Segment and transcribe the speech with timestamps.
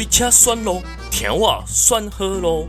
[0.00, 2.68] 开车算咯，甜话算喝咯。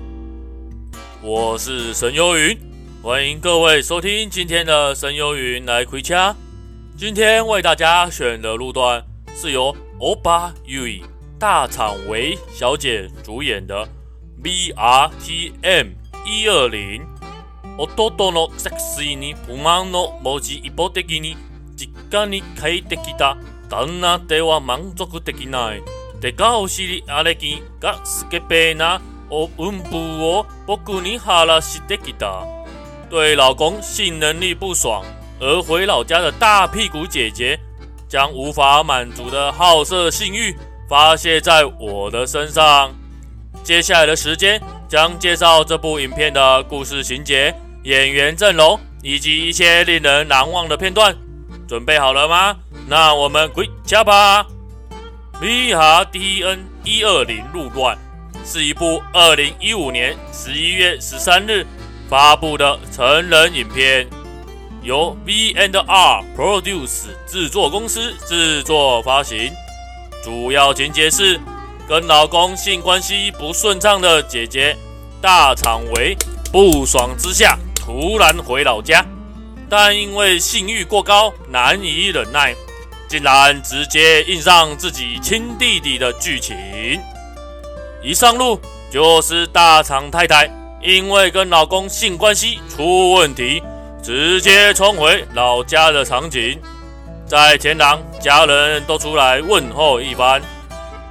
[1.22, 2.58] 我是神游云，
[3.02, 6.36] 欢迎各位收听今天的神游云来开车。
[6.98, 9.06] 今天为大家选的路段
[9.36, 11.04] 是由欧巴 Yui
[11.40, 13.88] 大场唯小姐主演的
[14.44, 15.92] VRTM
[16.26, 17.06] 一二零。
[17.78, 21.38] 弟のセクシーに不满の文字一方的に
[21.76, 23.38] 実家に帰ってきた
[23.70, 25.84] 旦那では满足できない。
[26.23, 28.95] 得高西里阿雷基嘎斯给贝纳
[29.29, 32.47] 哦温布哦波古尼哈拉西德吉达，
[33.11, 35.05] 对老公性能力不爽
[35.41, 37.59] 而回老家的大屁股姐姐，
[38.09, 40.57] 将无法满足的好色性欲
[40.89, 42.95] 发泄在我的身上。
[43.65, 51.17] 接下来的时间将介绍这部影片的故事情节、演员阵容以及一些令人难忘的片段。
[51.67, 52.57] 准备好了吗？
[52.87, 54.47] 那我们回家吧。
[55.43, 57.99] Vr dn 一二零路段
[58.45, 61.67] 是一部二零一五年十一月十三日
[62.09, 64.07] 发布的成人影片，
[64.83, 69.51] 由 V&R Produce 制作公司制作发行。
[70.23, 71.41] 主要情节是
[71.89, 74.77] 跟老公性关系不顺畅的姐姐
[75.21, 76.17] 大场为
[76.53, 79.05] 不爽之下突然回老家，
[79.69, 82.55] 但因为性欲过高难以忍耐。
[83.13, 86.57] 竟然直接印上自己亲弟弟的剧情，
[88.03, 88.59] 一上路
[88.91, 93.63] 就是大厂太太因为跟老公性关系出问题，
[94.03, 96.59] 直接冲回老家的场景。
[97.27, 100.41] 在前廊，家人都出来问候一番，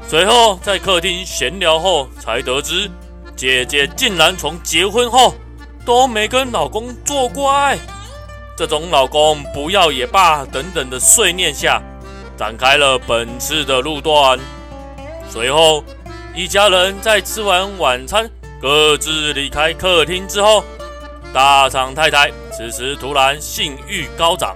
[0.08, 2.90] 随后在客厅闲聊后，才得知
[3.36, 5.36] 姐姐竟然从结婚后
[5.86, 7.78] 都没跟老公做过爱，
[8.58, 11.80] 这种老公不要也罢等等的碎念下。
[12.38, 14.40] 展开了本次的路段。
[15.30, 15.84] 随后，
[16.36, 18.30] 一家人在吃完晚餐，
[18.62, 20.64] 各自离开客厅之后，
[21.34, 24.56] 大厂太太此时突然性欲高涨，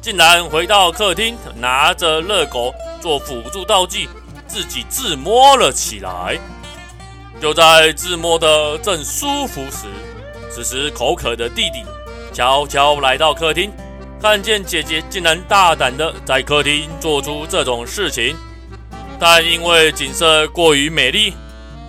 [0.00, 4.08] 竟然回到客厅，拿着热狗做辅助道具，
[4.46, 6.38] 自己自摸了起来。
[7.40, 9.86] 就在自摸的正舒服时，
[10.50, 11.84] 此时口渴的弟弟
[12.32, 13.70] 悄悄来到客厅。
[14.20, 18.36] 看见姐姐竟然大胆的在客厅做出这种事情，
[19.18, 21.32] 但因为景色过于美丽，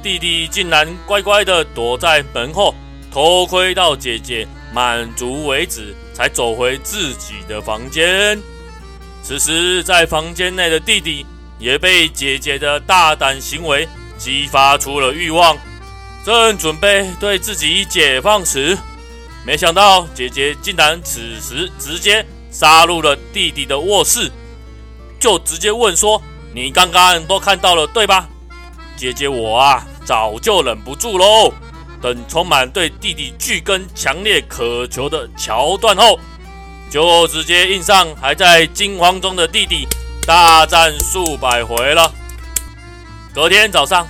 [0.03, 2.75] 弟弟竟然乖乖的躲在门后，
[3.11, 8.39] 偷窥到姐姐满足为止，才走回自己的房间。
[9.23, 11.25] 此时，在房间内的弟弟
[11.57, 13.87] 也被姐姐的大胆行为
[14.19, 15.57] 激发出了欲望，
[16.23, 18.77] 正准备对自己解放时。
[19.49, 24.31] 没想到姐姐竟然此时直接杀入了弟弟的卧室，
[25.19, 26.21] 就直接问说
[26.53, 28.29] ：“你刚刚都看到了对吧？”
[28.95, 31.51] 姐姐我啊，早就忍不住喽。
[31.99, 36.19] 等充满对弟弟巨根强烈渴求的桥段后，
[36.91, 39.87] 就直接印上还在惊慌中的弟弟，
[40.27, 42.13] 大战数百回了。
[43.33, 44.07] 隔天早上，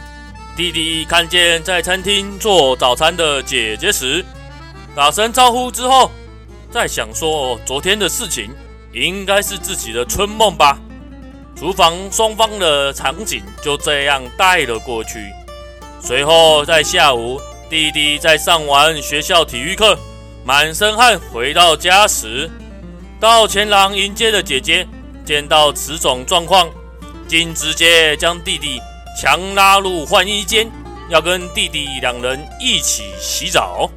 [0.58, 4.26] 弟弟看见在餐厅做早餐的姐姐时，
[5.00, 6.12] 打声招呼之后，
[6.70, 8.54] 再想说昨天的事情
[8.92, 10.78] 应该是自己的春梦吧。
[11.56, 15.26] 厨房双方的场景就这样带了过去。
[16.02, 17.40] 随后在下午，
[17.70, 19.98] 弟弟在上完学校体育课，
[20.44, 22.52] 满身汗回到家时，
[23.22, 24.86] 到前廊迎接的姐姐
[25.24, 26.70] 见到此种状况，
[27.26, 28.82] 竟直接将弟弟
[29.18, 30.70] 强拉入换衣间，
[31.10, 33.90] 要跟弟弟两人一起洗澡。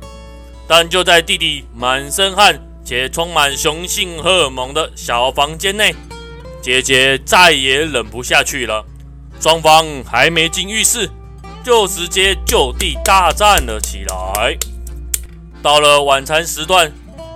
[0.74, 5.94] 但就在弟弟满身汗且充满雄性荷尔蒙的小房间内，
[6.62, 8.82] 姐姐再也忍不下去了。
[9.38, 11.10] 双方还没进浴室，
[11.62, 14.56] 就直接就地大战了起来。
[15.62, 16.90] 到了晚餐时段，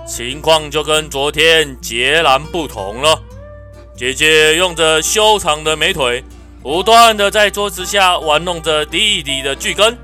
[0.07, 3.21] 情况就跟昨天截然不同了。
[3.95, 6.23] 姐姐用着修长的美腿，
[6.63, 9.95] 不断的在桌子下玩弄着弟弟的巨根。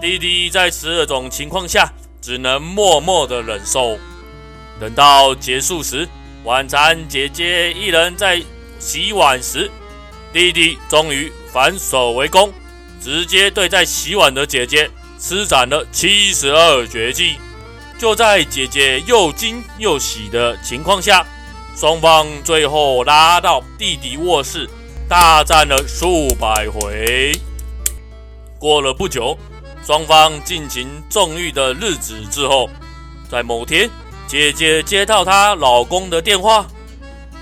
[0.00, 1.92] 弟弟在此种情况下，
[2.30, 3.98] 只能默默的忍受。
[4.78, 6.08] 等到结束时，
[6.44, 8.40] 晚餐姐姐一人在
[8.78, 9.68] 洗碗时，
[10.32, 12.52] 弟弟终于反手为攻，
[13.00, 14.88] 直接对在洗碗的姐姐
[15.18, 17.34] 施展了七十二绝技。
[17.98, 21.26] 就在姐姐又惊又喜的情况下，
[21.74, 24.70] 双方最后拉到弟弟卧室，
[25.08, 27.32] 大战了数百回。
[28.56, 29.36] 过了不久。
[29.84, 32.68] 双方进行纵欲的日子之后，
[33.30, 33.90] 在某天，
[34.26, 36.66] 姐姐接到她老公的电话，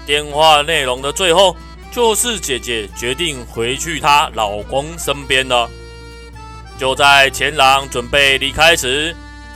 [0.06, 1.56] 电话内容的最后
[1.90, 5.68] 就是姐姐决定回去她老公身边了。
[6.78, 9.14] 就在前郎准备离开时，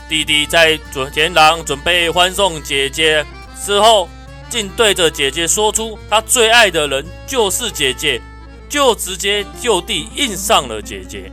[0.09, 3.25] 弟弟在准前郎准备欢送姐姐
[3.65, 4.09] 之后，
[4.49, 8.21] 竟对着姐姐说出他最爱的人就是姐姐，
[8.67, 11.31] 就直接就地硬上了姐姐。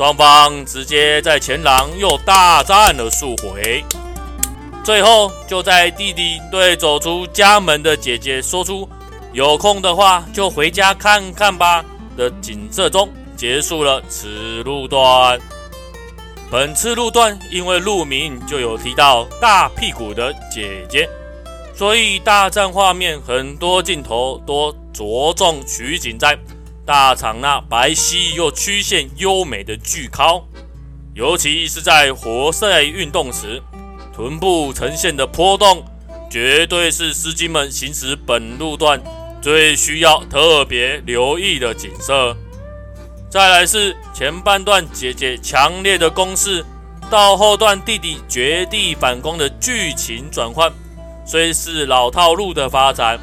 [0.00, 3.84] 双方直接在前廊又大战了数回，
[4.82, 8.88] 最后就在弟弟对走出家门的姐姐说出
[9.34, 11.84] “有空的话就回家看看吧”
[12.16, 13.12] 的景色中。
[13.36, 15.38] 结束了此路段。
[16.50, 21.06] 本次路段因为路名就有提到大屁股的姐姐，
[21.74, 26.38] 所以大战画面很多镜头都着重取景在
[26.90, 30.42] 大场那白皙又曲线优美的巨尻，
[31.14, 33.62] 尤其是在活塞运动时，
[34.12, 35.84] 臀部呈现的波动，
[36.28, 39.00] 绝对是司机们行驶本路段
[39.40, 42.36] 最需要特别留意的景色。
[43.30, 46.64] 再来是前半段姐姐强烈的攻势，
[47.08, 50.72] 到后段弟弟绝地反攻的剧情转换，
[51.24, 53.16] 虽是老套路的发展，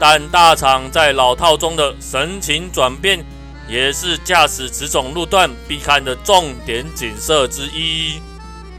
[0.00, 3.22] 但大厂在老套中的神情转变，
[3.68, 8.18] 也是驾驶此种路段必看的重点景色之一。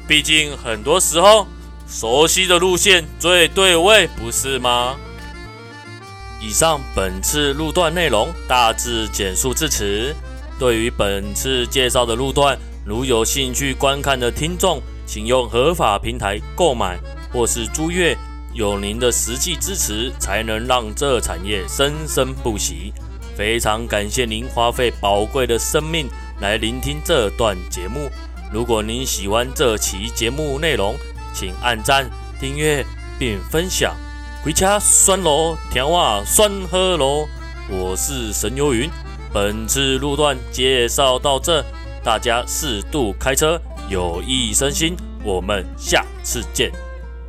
[0.08, 1.46] 毕竟很多时候，
[1.88, 4.96] 熟悉的路线最对味，不是吗？
[6.42, 10.16] 以上本次路段内容大致简述至此。
[10.58, 17.00] 对于本次介绍的路段，如有兴趣观看的听众，请用合法平台购买
[17.32, 18.18] 或是租阅。
[18.54, 22.94] 有您的实际支持，才能让这产业生生不息。
[23.36, 26.08] 非常感谢您花费宝贵的生命
[26.42, 28.10] 来聆听这段节目。
[28.52, 30.96] 如果您喜欢这期节目内容，
[31.34, 32.10] 请按赞、
[32.40, 32.86] 订阅
[33.18, 33.96] 并分享。
[34.44, 37.28] 回家酸咯，甜话酸喝咯。
[37.70, 38.90] 我是神游云。
[39.32, 41.64] 本次路段介绍到这，
[42.04, 43.58] 大家适度开车，
[43.88, 44.94] 有益身心。
[45.24, 46.91] 我们下次见。